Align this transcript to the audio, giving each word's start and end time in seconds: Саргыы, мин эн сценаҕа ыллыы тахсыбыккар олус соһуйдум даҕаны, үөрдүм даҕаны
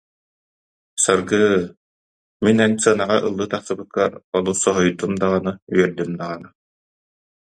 Саргыы, 1.03 1.47
мин 2.43 2.57
эн 2.65 2.73
сценаҕа 2.77 3.17
ыллыы 3.27 3.45
тахсыбыккар 3.51 4.11
олус 4.37 4.57
соһуйдум 4.63 5.13
даҕаны, 5.21 5.53
үөрдүм 5.75 6.11
даҕаны 6.19 6.49